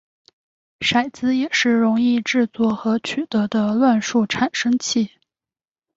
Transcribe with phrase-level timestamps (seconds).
[0.79, 5.11] 骰子也是容易制作和取得的乱数产生器。